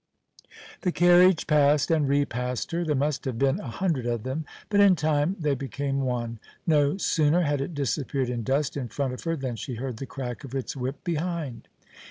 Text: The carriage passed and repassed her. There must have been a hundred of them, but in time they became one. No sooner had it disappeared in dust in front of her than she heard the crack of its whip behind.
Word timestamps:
The 0.81 0.91
carriage 0.91 1.45
passed 1.45 1.91
and 1.91 2.09
repassed 2.09 2.71
her. 2.71 2.83
There 2.83 2.95
must 2.95 3.25
have 3.25 3.37
been 3.37 3.59
a 3.59 3.67
hundred 3.67 4.07
of 4.07 4.23
them, 4.23 4.45
but 4.67 4.79
in 4.79 4.95
time 4.95 5.35
they 5.39 5.53
became 5.53 6.01
one. 6.01 6.39
No 6.65 6.97
sooner 6.97 7.41
had 7.43 7.61
it 7.61 7.75
disappeared 7.75 8.31
in 8.31 8.41
dust 8.41 8.75
in 8.75 8.87
front 8.87 9.13
of 9.13 9.25
her 9.25 9.35
than 9.35 9.55
she 9.57 9.75
heard 9.75 9.97
the 9.97 10.07
crack 10.07 10.43
of 10.43 10.55
its 10.55 10.75
whip 10.75 11.03
behind. 11.03 11.67